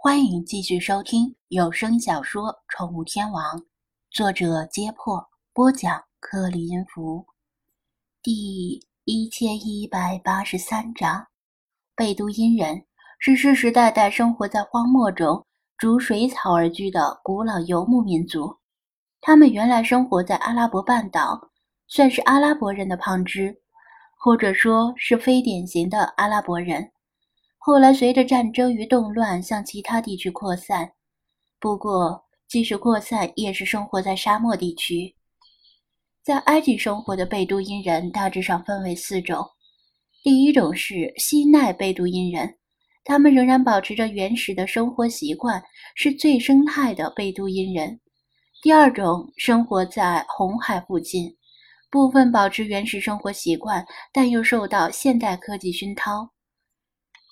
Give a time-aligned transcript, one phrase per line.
[0.00, 3.58] 欢迎继续收听有声小说《宠物天王》，
[4.12, 7.26] 作者：揭破，播讲：克里音符，
[8.22, 11.26] 第一千一百八十三章。
[11.96, 12.84] 贝都因人
[13.18, 15.44] 是世世代代生活在荒漠中、
[15.76, 18.56] 逐水草而居的古老游牧民族。
[19.20, 21.50] 他们原来生活在阿拉伯半岛，
[21.88, 23.52] 算是阿拉伯人的旁支，
[24.16, 26.92] 或者说是非典型的阿拉伯人。
[27.68, 30.90] 后来随着战争与动乱向其他地区扩散，
[31.60, 35.14] 不过即使扩散，也是生活在沙漠地区。
[36.24, 39.44] 在埃及生活的贝都因人大致上分为四种。
[40.22, 42.56] 第一种是西奈贝都因人，
[43.04, 45.62] 他们仍然保持着原始的生活习惯，
[45.94, 48.00] 是最生态的贝都因人。
[48.62, 51.30] 第二种生活在红海附近，
[51.90, 56.30] 部分保持原始生活习惯，但又受到现代科技熏陶。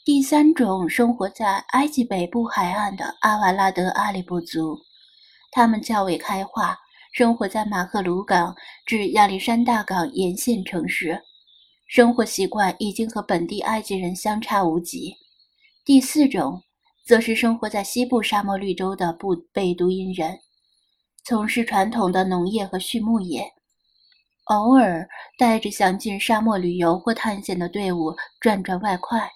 [0.06, 4.78] 第三种生活在埃及北部海岸的阿瓦拉德阿里部族，
[5.50, 6.78] 他们较为开化，
[7.10, 8.54] 生活在马赫鲁港
[8.86, 11.20] 至亚历山大港沿线城市，
[11.88, 15.12] 生活习惯已经和本地埃及人相差无几。
[15.84, 16.62] 第四种
[17.04, 20.38] 则是生活在西部沙漠绿洲的布贝都因人，
[21.24, 23.42] 从事传统的农业和畜牧业，
[24.44, 29.28] 偶尔带着想进沙漠旅游或探险的队伍赚赚外快。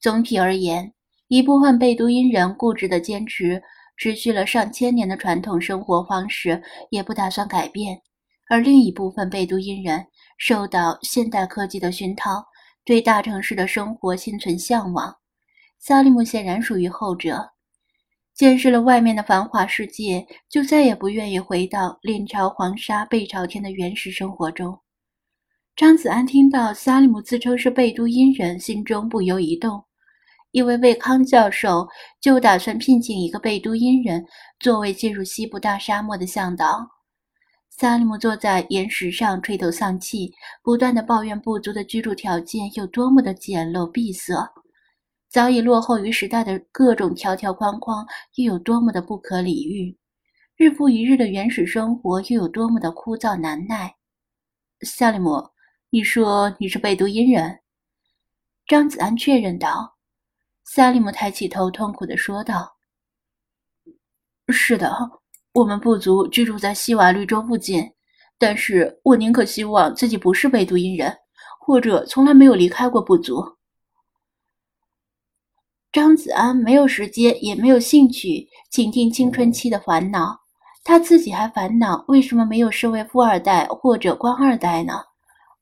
[0.00, 0.92] 总体而言，
[1.26, 3.60] 一部分贝都因人固执地坚持
[3.96, 7.96] 持续了上千年的传统生活方式，也不打算改变；
[8.48, 10.06] 而另一部分贝都因人
[10.38, 12.44] 受到现代科技的熏陶，
[12.84, 15.12] 对大城市的生活心存向往。
[15.80, 17.50] 萨利姆显然属于后者，
[18.34, 24.78] 见识了外面的繁华世界，就再也不愿意回到面朝黄沙背朝天的原始生活中。
[25.74, 29.84] 张子安听到萨利姆自称是贝都因人，心中不由一动。
[30.50, 31.86] 因为魏康教授
[32.20, 34.24] 就打算聘请一个贝都因人
[34.60, 36.88] 作为进入西部大沙漠的向导。
[37.70, 40.32] 萨利姆坐在岩石上垂头丧气，
[40.62, 44.34] 不断的抱怨部族的居住条件有多么的简陋闭塞，
[45.28, 48.04] 早已落后于时代的各种条条框框
[48.34, 49.96] 又有多么的不可理喻，
[50.56, 53.94] 日复一日的原始生活又有多么的枯燥难耐。
[54.80, 55.50] 萨利姆，
[55.90, 57.60] 你说你是贝都因人？
[58.66, 59.97] 张子安确认道。
[60.70, 62.76] 萨利姆抬起头，痛苦地说道
[64.52, 64.94] ：“是的，
[65.54, 67.82] 我们部族居住在西瓦绿洲附近，
[68.38, 71.16] 但是我宁可希望自己不是贝都因人，
[71.58, 73.56] 或者从来没有离开过部族。”
[75.90, 80.38] 张子安没有时间，也没有兴趣倾听青春期的烦恼，
[80.84, 85.02] 他自己还烦恼为什么没有身为富二代或者官二代呢？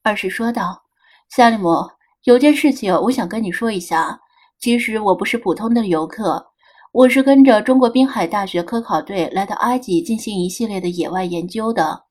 [0.02, 0.82] 而是说道
[1.30, 1.88] ：“萨利姆，
[2.24, 4.20] 有件事情我想跟你说一下。”
[4.58, 6.44] 其实我不是普通的游客，
[6.92, 12.04] 我是跟着中国滨海大学科考队来到埃及进行一系列的野外研究的。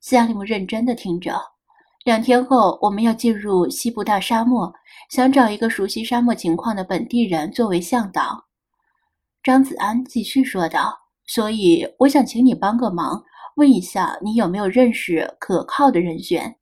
[0.00, 1.40] 夏利姆认真的听着。
[2.04, 4.70] 两天后我们要进入西部大沙漠，
[5.08, 8.44] 想找一个熟悉沙漠情况的本地人作为向导。
[9.42, 10.94] 张子安继续说道
[11.26, 13.24] ：“所以我想请你帮个忙，
[13.56, 16.56] 问一下你有没有认识可靠的人选。”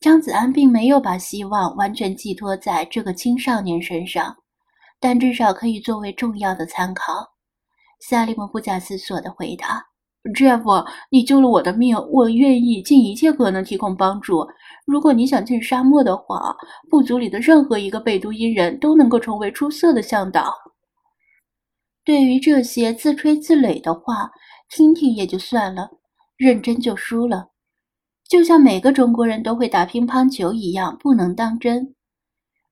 [0.00, 4.36] 张子安并没有把希望完全寄托在这个青少年身上，
[5.00, 7.26] 但至少可以作为重要的参考。
[8.00, 9.84] 萨利姆不假思索地回答
[10.36, 14.46] ：“Jeff，你救了我的命，我愿意尽一切可能提供帮助。
[14.86, 16.54] 如果你想进沙漠的话，
[16.88, 20.54] 部族里的任何一个贝都因人都能够成为出色的向导。”
[22.04, 24.30] 对于这些自吹自擂的话，
[24.70, 25.90] 听听也就算了，
[26.36, 27.48] 认真就输了。
[28.28, 31.94] 就像每个中国人都会打乒乓球一样，不能当真。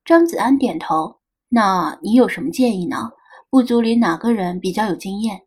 [0.04, 1.16] 张子安点头。
[1.48, 3.10] 那你有什么建议呢？
[3.48, 5.40] 部族里哪个人比较有经验？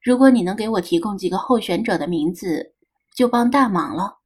[0.00, 2.74] 如果你能给我提供几个候选者的名字，
[3.16, 4.18] 就帮大忙了。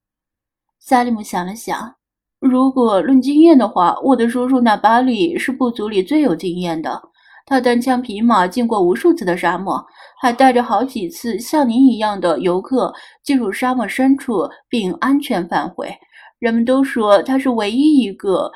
[0.78, 1.95] 萨利姆想了想，
[2.39, 7.09] 如果论经验的话，我的叔叔纳巴里是部族里最有经验的。
[7.47, 9.84] 他单枪匹马进过无数次的沙漠，
[10.21, 12.92] 还带着好几次像您一样的游客
[13.25, 15.92] 进入沙漠深处并安全返回。
[16.39, 18.51] 人们都说他是唯一一个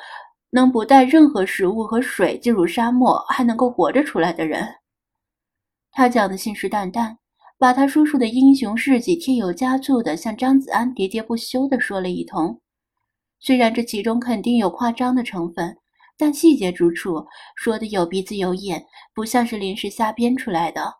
[0.50, 4.66] 能不带任何食物和水进入沙漠还能够活着出来的人。
[5.90, 7.16] 他讲的信誓旦旦，
[7.58, 12.60] 把他叔叔的英雄事迹添油加醋地向张子安喋喋不休地说了一通。
[13.40, 15.76] 虽然这其中肯定有夸张的成分。
[16.16, 17.24] 但细节之处
[17.56, 18.84] 说的有鼻子有眼，
[19.14, 20.94] 不像是临时瞎编出来的。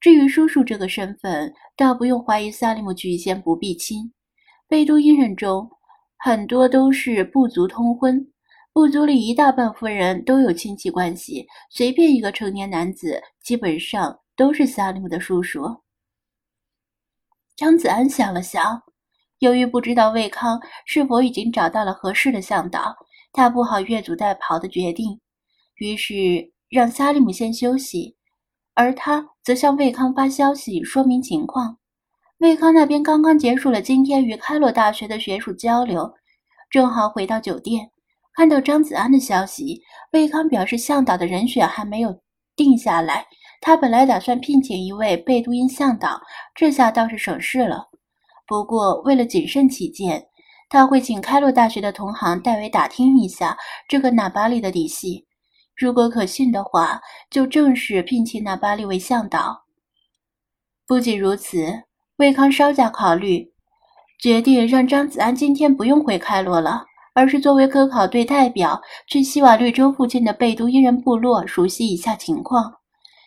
[0.00, 4.12] 至于叔叔这个身份，倒不用怀疑萨利姆举荐不避亲。
[4.66, 5.68] 贝都因人中
[6.16, 8.32] 很多都是部族通婚，
[8.72, 15.82] 部族里一大半夫人都有亲戚关系，随便一个成年男子，基本上都是萨利姆的叔叔。
[17.56, 18.82] 张子安想了想，
[19.40, 22.96] 由于不知道魏康是否已经找到了合适的向导，
[23.32, 25.20] 他不好越俎代庖的决定，
[25.76, 28.16] 于是让萨利姆先休息，
[28.74, 31.78] 而他则向魏康发消息说明情况。
[32.38, 36.12] 魏康那边刚刚结束了今天与开罗大学的学术交流，
[36.70, 37.90] 正好回到酒店。
[38.32, 39.82] 看到张子安的消息，
[40.12, 42.20] 魏康表示向导的人选还没有
[42.56, 43.26] 定下来。
[43.60, 46.18] 他本来打算聘请一位贝都因向导，
[46.54, 47.88] 这下倒是省事了。
[48.46, 50.26] 不过为了谨慎起见，
[50.70, 55.26] 他会请开罗大学的同行代为打听一下这个纳巴利的底细。
[55.76, 59.64] 如果可信的话，就正式聘请纳巴利为向导。
[60.86, 61.82] 不仅如此，
[62.16, 63.52] 魏康稍加考虑，
[64.18, 66.84] 决定让张子安今天不用回开罗了。
[67.12, 72.72] 而是作为科考队代表去西瓦绿洲附近的贝都因人部落熟悉一下情况，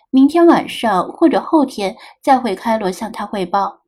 [0.10, 3.81] 明天晚上或者后天再回开罗向他汇报。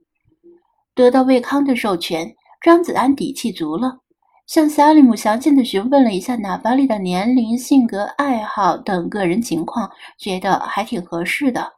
[0.93, 2.29] 得到魏康的授权，
[2.65, 3.99] 张子安底气足了，
[4.47, 11.73] 向萨利姆详细的询问了一下纳巴利的年龄、性格、爱好等个人情况，觉得还挺合适的。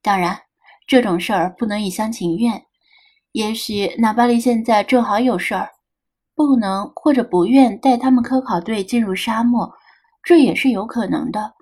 [0.00, 0.38] 当然，
[0.86, 2.62] 这种事儿不能一厢情愿，
[3.32, 5.68] 也许纳巴利现在正好有事儿。
[6.36, 9.68] 不能或者不愿带他们科考队进入沙漠，
[10.22, 11.54] 这也是有可能的。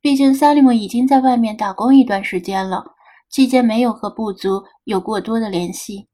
[0.00, 2.84] 毕竟萨利姆已经在外面打工一段时间了，
[3.30, 6.08] 期间没有和部族有过多的联系。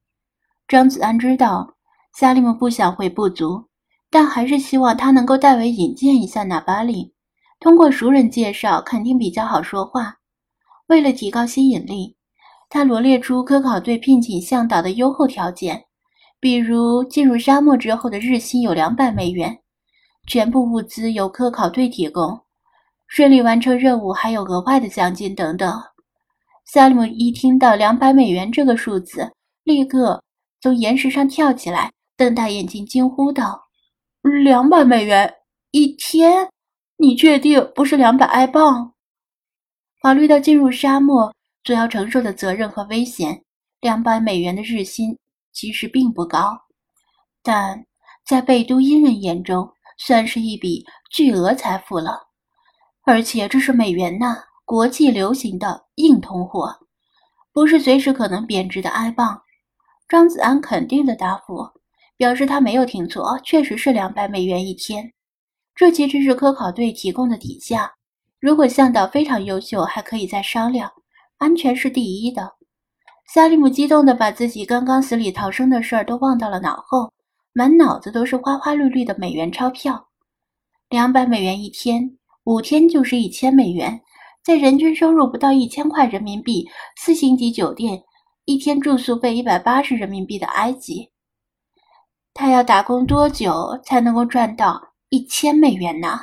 [0.69, 1.73] 张子安知道
[2.19, 3.67] 萨利姆不想回部族，
[4.09, 7.13] 但还是希望他能够代为引荐一下纳巴里。
[7.61, 10.17] 通过熟人介绍，肯定比较好说话。
[10.87, 12.17] 为了提高吸引力，
[12.71, 15.85] 他罗列出科考队聘请向导的优厚条件。
[16.41, 19.59] 比如进入沙漠之后的日薪有两百美元，
[20.27, 22.41] 全部物资由科考队提供，
[23.09, 25.71] 顺利完成任务还有额外的奖金等等。
[26.65, 29.31] 萨利姆一听到两百美元这个数字，
[29.65, 30.23] 立刻
[30.63, 33.69] 从岩石上跳起来，瞪大眼睛惊呼道
[34.45, 35.33] ：“两百美元
[35.71, 36.49] 一天？
[36.97, 38.95] 你确定不是两百埃镑？”
[40.03, 41.35] 考虑到进入沙漠
[41.65, 43.43] 所要承受的责任和危险，
[43.81, 45.17] 两百美元的日薪。
[45.53, 46.55] 其实并不高，
[47.43, 47.87] 但
[48.27, 49.67] 在贝都因人眼中，
[49.97, 52.21] 算是一笔巨额财富了。
[53.07, 54.37] 而且这是美元呐，
[54.67, 56.79] 国际流行的硬通货，
[57.55, 59.43] 不是随时可能贬值的埃镑。
[60.07, 61.67] 张子安肯定的答复，
[62.17, 65.13] 表示他没有听错，确实是两百美元一天。
[65.75, 67.93] 这其实是科考队提供的底价。
[68.41, 70.91] 如果向导非常优秀，还可以再商量。
[71.39, 72.55] 安全是第一的。
[73.29, 77.13] 萨利姆激动地把自己刚刚死里逃生的事儿都忘到了脑后，
[77.53, 80.09] 满脑子都是花花绿绿的美元钞票。
[80.89, 84.01] 两百美元一天，五天就是一千美元，
[84.43, 86.67] 在人均收入不到一千块人民币、
[86.97, 88.03] 四星级酒店、
[88.45, 91.11] 一天住宿费一百八十人民币的埃及，
[92.37, 96.21] 他要打工多久才能够赚到一千美元呢？